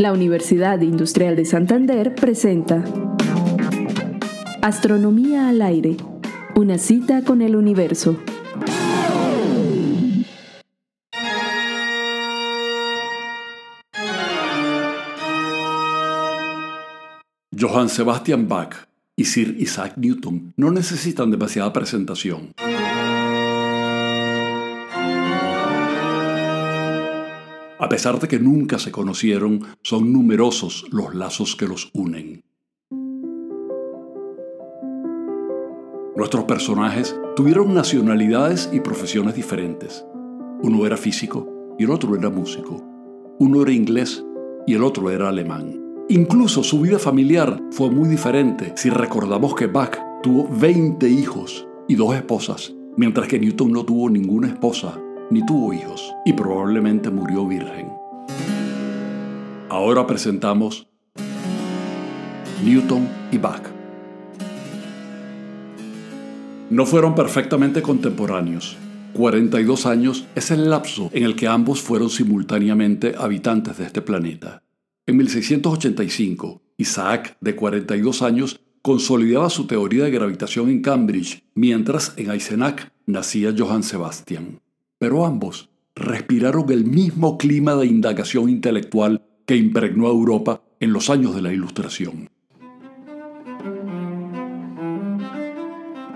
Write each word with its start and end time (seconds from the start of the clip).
La 0.00 0.14
Universidad 0.14 0.80
Industrial 0.80 1.36
de 1.36 1.44
Santander 1.44 2.14
presenta 2.14 2.82
Astronomía 4.62 5.50
al 5.50 5.60
aire, 5.60 5.98
una 6.56 6.78
cita 6.78 7.22
con 7.22 7.42
el 7.42 7.54
universo. 7.54 8.16
Johann 17.54 17.90
Sebastian 17.90 18.48
Bach 18.48 18.88
y 19.16 19.26
Sir 19.26 19.54
Isaac 19.58 19.98
Newton 19.98 20.54
no 20.56 20.70
necesitan 20.70 21.30
demasiada 21.30 21.74
presentación. 21.74 22.54
A 27.80 27.88
pesar 27.88 28.20
de 28.20 28.28
que 28.28 28.38
nunca 28.38 28.78
se 28.78 28.92
conocieron, 28.92 29.62
son 29.82 30.12
numerosos 30.12 30.84
los 30.90 31.14
lazos 31.14 31.56
que 31.56 31.66
los 31.66 31.90
unen. 31.94 32.44
Nuestros 36.14 36.44
personajes 36.44 37.18
tuvieron 37.34 37.72
nacionalidades 37.72 38.68
y 38.70 38.80
profesiones 38.80 39.34
diferentes. 39.34 40.04
Uno 40.62 40.84
era 40.84 40.98
físico 40.98 41.74
y 41.78 41.84
el 41.84 41.90
otro 41.90 42.14
era 42.14 42.28
músico. 42.28 42.84
Uno 43.38 43.62
era 43.62 43.72
inglés 43.72 44.22
y 44.66 44.74
el 44.74 44.84
otro 44.84 45.10
era 45.10 45.30
alemán. 45.30 45.80
Incluso 46.10 46.62
su 46.62 46.82
vida 46.82 46.98
familiar 46.98 47.62
fue 47.70 47.90
muy 47.90 48.10
diferente 48.10 48.74
si 48.76 48.90
recordamos 48.90 49.54
que 49.54 49.68
Bach 49.68 49.96
tuvo 50.22 50.46
20 50.50 51.08
hijos 51.08 51.66
y 51.88 51.94
dos 51.94 52.14
esposas, 52.14 52.74
mientras 52.98 53.26
que 53.26 53.40
Newton 53.40 53.72
no 53.72 53.84
tuvo 53.84 54.10
ninguna 54.10 54.48
esposa 54.48 55.00
ni 55.30 55.46
tuvo 55.46 55.72
hijos 55.72 56.14
y 56.24 56.32
probablemente 56.32 57.10
murió 57.10 57.46
virgen. 57.46 57.92
Ahora 59.68 60.06
presentamos 60.06 60.88
Newton 62.64 63.08
y 63.30 63.38
Bach. 63.38 63.62
No 66.68 66.86
fueron 66.86 67.14
perfectamente 67.14 67.80
contemporáneos. 67.80 68.76
42 69.14 69.86
años 69.86 70.26
es 70.34 70.50
el 70.50 70.70
lapso 70.70 71.10
en 71.12 71.24
el 71.24 71.34
que 71.34 71.48
ambos 71.48 71.80
fueron 71.80 72.10
simultáneamente 72.10 73.14
habitantes 73.18 73.78
de 73.78 73.86
este 73.86 74.02
planeta. 74.02 74.62
En 75.06 75.16
1685, 75.16 76.62
Isaac, 76.76 77.36
de 77.40 77.56
42 77.56 78.22
años, 78.22 78.60
consolidaba 78.82 79.50
su 79.50 79.66
teoría 79.66 80.04
de 80.04 80.10
gravitación 80.12 80.68
en 80.70 80.80
Cambridge, 80.80 81.42
mientras 81.54 82.14
en 82.16 82.30
Eisenach 82.30 82.92
nacía 83.06 83.52
Johann 83.56 83.82
Sebastian 83.82 84.60
pero 85.00 85.24
ambos 85.24 85.70
respiraron 85.94 86.70
el 86.70 86.84
mismo 86.84 87.38
clima 87.38 87.74
de 87.74 87.86
indagación 87.86 88.50
intelectual 88.50 89.22
que 89.46 89.56
impregnó 89.56 90.06
a 90.06 90.10
Europa 90.10 90.62
en 90.78 90.92
los 90.92 91.08
años 91.08 91.34
de 91.34 91.40
la 91.40 91.52
Ilustración. 91.52 92.28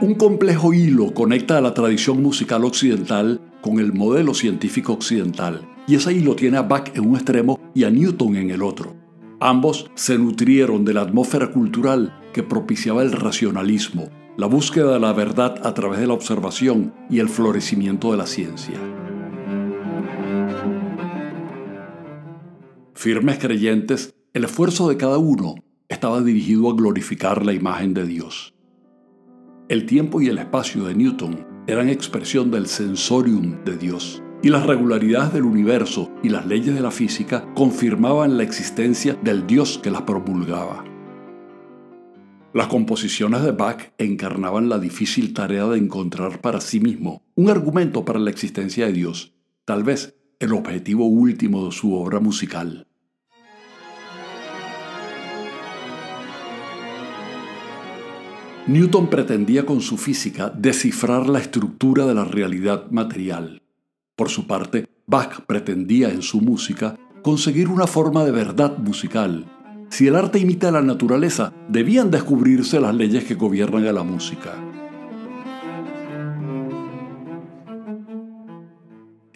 Un 0.00 0.14
complejo 0.16 0.74
hilo 0.74 1.14
conecta 1.14 1.58
a 1.58 1.60
la 1.60 1.74
tradición 1.74 2.20
musical 2.20 2.64
occidental 2.64 3.40
con 3.60 3.78
el 3.78 3.92
modelo 3.92 4.34
científico 4.34 4.94
occidental, 4.94 5.62
y 5.86 5.94
ese 5.94 6.12
hilo 6.12 6.34
tiene 6.34 6.56
a 6.56 6.62
Bach 6.62 6.90
en 6.96 7.08
un 7.08 7.14
extremo 7.14 7.60
y 7.72 7.84
a 7.84 7.90
Newton 7.90 8.34
en 8.34 8.50
el 8.50 8.64
otro. 8.64 8.96
Ambos 9.38 9.90
se 9.94 10.18
nutrieron 10.18 10.84
de 10.84 10.94
la 10.94 11.02
atmósfera 11.02 11.52
cultural 11.52 12.18
que 12.32 12.42
propiciaba 12.42 13.04
el 13.04 13.12
racionalismo, 13.12 14.10
la 14.36 14.46
búsqueda 14.46 14.94
de 14.94 15.00
la 15.00 15.12
verdad 15.12 15.60
a 15.66 15.74
través 15.74 16.00
de 16.00 16.06
la 16.06 16.14
observación 16.14 16.94
y 17.10 17.18
el 17.18 17.28
florecimiento 17.28 18.10
de 18.12 18.16
la 18.16 18.26
ciencia. 18.26 18.78
Firmes 22.94 23.38
creyentes, 23.38 24.14
el 24.32 24.44
esfuerzo 24.44 24.88
de 24.88 24.96
cada 24.96 25.18
uno 25.18 25.56
estaba 25.88 26.22
dirigido 26.22 26.70
a 26.70 26.74
glorificar 26.74 27.44
la 27.44 27.52
imagen 27.52 27.92
de 27.94 28.06
Dios. 28.06 28.54
El 29.68 29.86
tiempo 29.86 30.20
y 30.20 30.28
el 30.28 30.38
espacio 30.38 30.84
de 30.84 30.94
Newton 30.94 31.46
eran 31.66 31.88
expresión 31.88 32.50
del 32.50 32.66
sensorium 32.66 33.62
de 33.64 33.76
Dios, 33.76 34.22
y 34.42 34.48
las 34.48 34.66
regularidades 34.66 35.32
del 35.32 35.44
universo 35.44 36.10
y 36.22 36.28
las 36.28 36.46
leyes 36.46 36.74
de 36.74 36.80
la 36.80 36.90
física 36.90 37.46
confirmaban 37.54 38.36
la 38.36 38.42
existencia 38.42 39.14
del 39.22 39.46
Dios 39.46 39.78
que 39.82 39.90
las 39.90 40.02
promulgaba. 40.02 40.91
Las 42.54 42.66
composiciones 42.66 43.42
de 43.42 43.52
Bach 43.52 43.94
encarnaban 43.96 44.68
la 44.68 44.78
difícil 44.78 45.32
tarea 45.32 45.64
de 45.68 45.78
encontrar 45.78 46.42
para 46.42 46.60
sí 46.60 46.80
mismo 46.80 47.22
un 47.34 47.48
argumento 47.48 48.04
para 48.04 48.18
la 48.18 48.28
existencia 48.28 48.84
de 48.84 48.92
Dios, 48.92 49.32
tal 49.64 49.84
vez 49.84 50.16
el 50.38 50.52
objetivo 50.52 51.06
último 51.06 51.64
de 51.64 51.72
su 51.72 51.94
obra 51.94 52.20
musical. 52.20 52.86
Newton 58.66 59.08
pretendía 59.08 59.64
con 59.64 59.80
su 59.80 59.96
física 59.96 60.50
descifrar 60.50 61.28
la 61.30 61.38
estructura 61.38 62.04
de 62.06 62.14
la 62.14 62.24
realidad 62.24 62.90
material. 62.90 63.62
Por 64.14 64.28
su 64.28 64.46
parte, 64.46 64.86
Bach 65.06 65.46
pretendía 65.46 66.10
en 66.10 66.20
su 66.20 66.42
música 66.42 66.98
conseguir 67.22 67.68
una 67.68 67.86
forma 67.86 68.24
de 68.24 68.30
verdad 68.30 68.76
musical 68.76 69.46
si 69.92 70.06
el 70.06 70.16
arte 70.16 70.38
imita 70.38 70.68
a 70.68 70.72
la 70.72 70.80
naturaleza, 70.80 71.52
debían 71.68 72.10
descubrirse 72.10 72.80
las 72.80 72.94
leyes 72.94 73.24
que 73.24 73.34
gobiernan 73.34 73.86
a 73.86 73.92
la 73.92 74.02
música. 74.02 74.54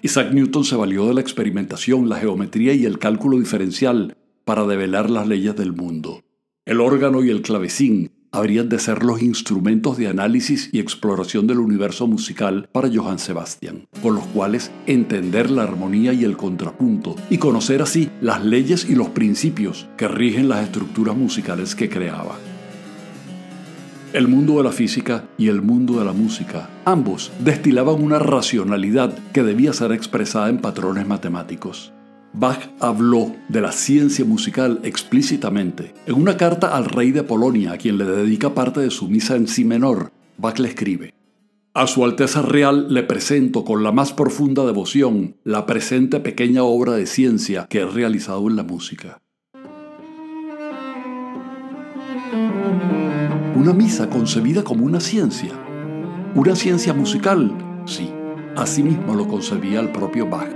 Isaac 0.00 0.32
Newton 0.32 0.64
se 0.64 0.76
valió 0.76 1.08
de 1.08 1.14
la 1.14 1.20
experimentación, 1.20 2.08
la 2.08 2.20
geometría 2.20 2.72
y 2.72 2.84
el 2.84 3.00
cálculo 3.00 3.40
diferencial 3.40 4.16
para 4.44 4.64
develar 4.64 5.10
las 5.10 5.26
leyes 5.26 5.56
del 5.56 5.72
mundo. 5.72 6.20
El 6.64 6.80
órgano 6.80 7.24
y 7.24 7.30
el 7.30 7.42
clavecín 7.42 8.12
habrían 8.34 8.68
de 8.68 8.80
ser 8.80 9.04
los 9.04 9.22
instrumentos 9.22 9.96
de 9.96 10.08
análisis 10.08 10.68
y 10.72 10.80
exploración 10.80 11.46
del 11.46 11.60
universo 11.60 12.08
musical 12.08 12.68
para 12.72 12.90
Johann 12.92 13.20
Sebastian, 13.20 13.86
con 14.02 14.16
los 14.16 14.26
cuales 14.26 14.72
entender 14.86 15.50
la 15.50 15.62
armonía 15.62 16.12
y 16.12 16.24
el 16.24 16.36
contrapunto 16.36 17.14
y 17.30 17.38
conocer 17.38 17.80
así 17.80 18.10
las 18.20 18.44
leyes 18.44 18.90
y 18.90 18.96
los 18.96 19.10
principios 19.10 19.86
que 19.96 20.08
rigen 20.08 20.48
las 20.48 20.64
estructuras 20.64 21.16
musicales 21.16 21.76
que 21.76 21.88
creaba. 21.88 22.36
El 24.12 24.28
mundo 24.28 24.58
de 24.58 24.64
la 24.64 24.72
física 24.72 25.24
y 25.38 25.48
el 25.48 25.62
mundo 25.62 25.98
de 25.98 26.04
la 26.04 26.12
música, 26.12 26.68
ambos 26.84 27.32
destilaban 27.40 28.02
una 28.02 28.18
racionalidad 28.18 29.12
que 29.32 29.42
debía 29.42 29.72
ser 29.72 29.92
expresada 29.92 30.48
en 30.48 30.58
patrones 30.58 31.06
matemáticos. 31.06 31.92
Bach 32.36 32.68
habló 32.80 33.32
de 33.48 33.60
la 33.60 33.70
ciencia 33.70 34.24
musical 34.24 34.80
explícitamente. 34.82 35.94
En 36.06 36.16
una 36.16 36.36
carta 36.36 36.76
al 36.76 36.86
rey 36.86 37.12
de 37.12 37.22
Polonia, 37.22 37.72
a 37.72 37.78
quien 37.78 37.96
le 37.96 38.04
dedica 38.04 38.54
parte 38.54 38.80
de 38.80 38.90
su 38.90 39.08
misa 39.08 39.36
en 39.36 39.46
si 39.46 39.64
menor, 39.64 40.10
Bach 40.36 40.58
le 40.58 40.68
escribe, 40.68 41.14
A 41.74 41.86
su 41.86 42.04
Alteza 42.04 42.42
Real 42.42 42.92
le 42.92 43.04
presento 43.04 43.64
con 43.64 43.84
la 43.84 43.92
más 43.92 44.12
profunda 44.12 44.66
devoción 44.66 45.36
la 45.44 45.64
presente 45.64 46.18
pequeña 46.18 46.64
obra 46.64 46.94
de 46.94 47.06
ciencia 47.06 47.68
que 47.70 47.78
he 47.78 47.86
realizado 47.86 48.48
en 48.48 48.56
la 48.56 48.64
música. 48.64 49.20
Una 53.54 53.72
misa 53.72 54.10
concebida 54.10 54.64
como 54.64 54.84
una 54.84 54.98
ciencia. 54.98 55.52
Una 56.34 56.56
ciencia 56.56 56.92
musical, 56.94 57.56
sí, 57.86 58.10
así 58.56 58.82
mismo 58.82 59.14
lo 59.14 59.28
concebía 59.28 59.78
el 59.78 59.92
propio 59.92 60.28
Bach. 60.28 60.53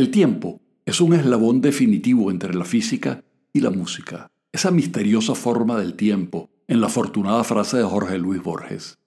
El 0.00 0.10
tiempo 0.10 0.62
es 0.86 1.02
un 1.02 1.12
eslabón 1.12 1.60
definitivo 1.60 2.30
entre 2.30 2.54
la 2.54 2.64
física 2.64 3.22
y 3.52 3.60
la 3.60 3.68
música, 3.68 4.30
esa 4.50 4.70
misteriosa 4.70 5.34
forma 5.34 5.78
del 5.78 5.92
tiempo, 5.92 6.48
en 6.68 6.80
la 6.80 6.86
afortunada 6.86 7.44
frase 7.44 7.76
de 7.76 7.84
Jorge 7.84 8.16
Luis 8.16 8.42
Borges. 8.42 8.98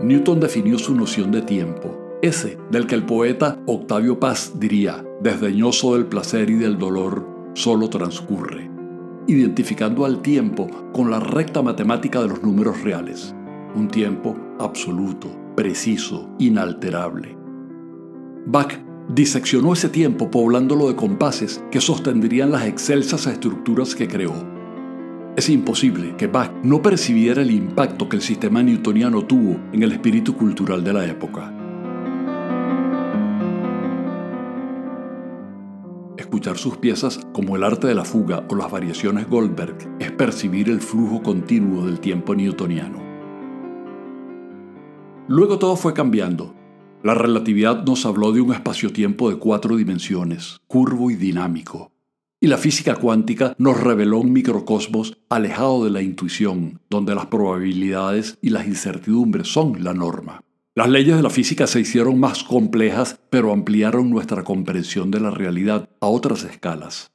Newton 0.00 0.40
definió 0.40 0.78
su 0.78 0.96
noción 0.96 1.30
de 1.32 1.42
tiempo, 1.42 2.00
ese 2.22 2.56
del 2.70 2.86
que 2.86 2.94
el 2.94 3.04
poeta 3.04 3.62
Octavio 3.66 4.18
Paz 4.18 4.54
diría, 4.58 5.04
desdeñoso 5.20 5.96
del 5.96 6.06
placer 6.06 6.48
y 6.48 6.54
del 6.54 6.78
dolor, 6.78 7.28
solo 7.52 7.90
transcurre, 7.90 8.70
identificando 9.26 10.06
al 10.06 10.22
tiempo 10.22 10.66
con 10.94 11.10
la 11.10 11.20
recta 11.20 11.60
matemática 11.60 12.22
de 12.22 12.28
los 12.28 12.42
números 12.42 12.82
reales, 12.82 13.34
un 13.74 13.88
tiempo 13.88 14.34
absoluto, 14.58 15.28
preciso, 15.54 16.30
inalterable. 16.38 17.36
Bach 18.46 18.91
diseccionó 19.08 19.72
ese 19.72 19.88
tiempo 19.88 20.30
poblándolo 20.30 20.88
de 20.88 20.96
compases 20.96 21.62
que 21.70 21.80
sostendrían 21.80 22.50
las 22.50 22.66
excelsas 22.66 23.26
estructuras 23.26 23.94
que 23.94 24.08
creó. 24.08 24.34
Es 25.36 25.48
imposible 25.48 26.14
que 26.16 26.26
Bach 26.26 26.52
no 26.62 26.82
percibiera 26.82 27.42
el 27.42 27.50
impacto 27.50 28.08
que 28.08 28.16
el 28.16 28.22
sistema 28.22 28.62
newtoniano 28.62 29.24
tuvo 29.24 29.58
en 29.72 29.82
el 29.82 29.92
espíritu 29.92 30.36
cultural 30.36 30.84
de 30.84 30.92
la 30.92 31.06
época. 31.06 31.52
Escuchar 36.18 36.58
sus 36.58 36.76
piezas 36.76 37.20
como 37.32 37.56
el 37.56 37.64
arte 37.64 37.86
de 37.86 37.94
la 37.94 38.04
fuga 38.04 38.44
o 38.48 38.54
las 38.54 38.70
variaciones 38.70 39.28
Goldberg 39.28 39.76
es 39.98 40.12
percibir 40.12 40.68
el 40.68 40.80
flujo 40.80 41.22
continuo 41.22 41.86
del 41.86 42.00
tiempo 42.00 42.34
newtoniano. 42.34 43.02
Luego 45.28 45.58
todo 45.58 45.76
fue 45.76 45.94
cambiando 45.94 46.54
La 47.02 47.14
relatividad 47.14 47.84
nos 47.84 48.06
habló 48.06 48.30
de 48.30 48.40
un 48.40 48.52
espacio-tiempo 48.52 49.28
de 49.28 49.36
cuatro 49.36 49.76
dimensiones, 49.76 50.60
curvo 50.68 51.10
y 51.10 51.16
dinámico. 51.16 51.90
Y 52.40 52.46
la 52.46 52.58
física 52.58 52.94
cuántica 52.94 53.56
nos 53.58 53.80
reveló 53.80 54.18
un 54.18 54.32
microcosmos 54.32 55.18
alejado 55.28 55.82
de 55.82 55.90
la 55.90 56.00
intuición, 56.00 56.80
donde 56.88 57.16
las 57.16 57.26
probabilidades 57.26 58.38
y 58.40 58.50
las 58.50 58.68
incertidumbres 58.68 59.48
son 59.48 59.82
la 59.82 59.94
norma. 59.94 60.44
Las 60.76 60.88
leyes 60.88 61.16
de 61.16 61.24
la 61.24 61.30
física 61.30 61.66
se 61.66 61.80
hicieron 61.80 62.20
más 62.20 62.44
complejas, 62.44 63.18
pero 63.30 63.52
ampliaron 63.52 64.08
nuestra 64.08 64.44
comprensión 64.44 65.10
de 65.10 65.18
la 65.18 65.32
realidad 65.32 65.88
a 66.00 66.06
otras 66.06 66.44
escalas. 66.44 67.10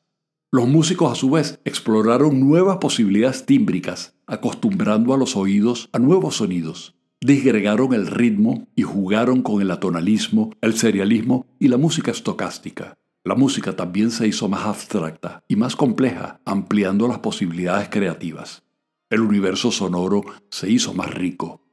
Los 0.52 0.68
músicos 0.68 1.14
a 1.14 1.16
su 1.16 1.30
vez 1.30 1.62
exploraron 1.64 2.42
nuevas 2.42 2.78
posibilidades 2.78 3.46
tímbricas, 3.46 4.16
acostumbrando 4.26 5.14
a 5.14 5.18
los 5.18 5.38
oídos 5.38 5.90
a 5.94 6.00
nuevos 6.00 6.36
sonidos. 6.36 6.97
Disgregaron 7.22 7.94
el 7.94 8.08
ritmo 8.08 8.68
y 8.76 8.84
jugaron 8.84 9.42
con 9.42 9.62
el 9.62 9.72
atonalismo, 9.72 10.52
el 10.62 10.76
serialismo 10.76 11.48
y 11.60 11.68
la 11.68 11.78
música 11.78 12.12
estocástica. 12.12 12.98
La 13.24 13.36
música 13.36 13.76
también 13.76 14.12
se 14.12 14.28
hizo 14.28 14.48
más 14.48 14.66
abstracta 14.66 15.44
y 15.48 15.56
más 15.56 15.76
compleja, 15.76 16.40
ampliando 16.46 17.08
las 17.08 17.20
posibilidades 17.20 17.90
creativas. 17.90 18.64
El 19.10 19.22
universo 19.22 19.72
sonoro 19.72 20.24
se 20.50 20.70
hizo 20.70 20.94
más 20.94 21.14
rico, 21.14 21.68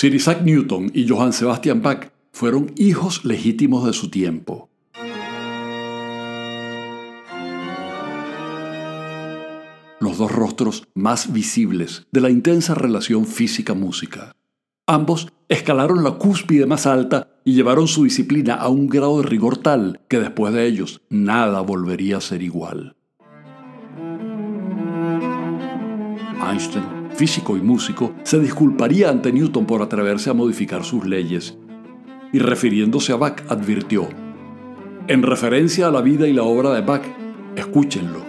Sir 0.00 0.14
Isaac 0.14 0.40
Newton 0.40 0.90
y 0.94 1.06
Johann 1.06 1.34
Sebastian 1.34 1.82
Bach 1.82 2.10
fueron 2.32 2.72
hijos 2.76 3.22
legítimos 3.26 3.84
de 3.84 3.92
su 3.92 4.08
tiempo. 4.08 4.69
Dos 10.20 10.30
rostros 10.30 10.84
más 10.94 11.32
visibles 11.32 12.06
de 12.12 12.20
la 12.20 12.30
intensa 12.30 12.76
relación 12.76 13.26
física-música. 13.26 14.36
Ambos 14.86 15.32
escalaron 15.48 16.04
la 16.04 16.12
cúspide 16.12 16.66
más 16.66 16.86
alta 16.86 17.32
y 17.44 17.54
llevaron 17.54 17.88
su 17.88 18.04
disciplina 18.04 18.54
a 18.54 18.68
un 18.68 18.86
grado 18.86 19.20
de 19.20 19.28
rigor 19.28 19.56
tal 19.58 20.00
que 20.08 20.20
después 20.20 20.54
de 20.54 20.66
ellos 20.66 21.00
nada 21.10 21.60
volvería 21.60 22.18
a 22.18 22.20
ser 22.20 22.42
igual. 22.42 22.94
Einstein 26.48 27.00
físico 27.20 27.56
y 27.56 27.60
músico, 27.60 28.14
se 28.22 28.38
disculparía 28.40 29.10
ante 29.10 29.30
Newton 29.30 29.66
por 29.66 29.82
atreverse 29.82 30.30
a 30.30 30.32
modificar 30.32 30.84
sus 30.84 31.04
leyes. 31.04 31.58
Y 32.32 32.38
refiriéndose 32.38 33.12
a 33.12 33.16
Bach, 33.16 33.42
advirtió, 33.50 34.08
en 35.06 35.22
referencia 35.22 35.88
a 35.88 35.90
la 35.90 36.00
vida 36.00 36.28
y 36.28 36.32
la 36.32 36.44
obra 36.44 36.70
de 36.70 36.80
Bach, 36.80 37.02
escúchenlo, 37.56 38.24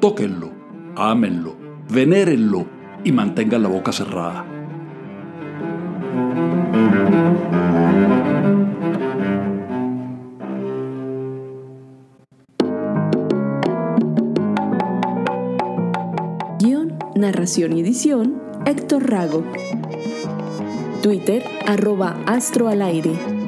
tóquenlo, 0.00 0.52
ámenlo, 0.96 1.56
venérenlo 1.88 2.66
y 3.04 3.12
mantengan 3.12 3.62
la 3.62 3.68
boca 3.68 3.92
cerrada. 3.92 4.44
Narración 17.20 17.76
y 17.76 17.80
edición, 17.82 18.40
Héctor 18.64 19.10
Rago. 19.10 19.44
Twitter, 21.02 21.44
arroba 21.66 22.16
Astro 22.24 22.68
al 22.68 22.80
aire. 22.80 23.39